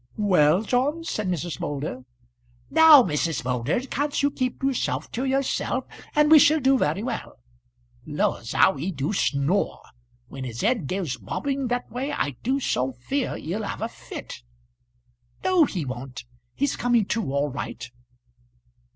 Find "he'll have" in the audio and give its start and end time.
13.37-13.83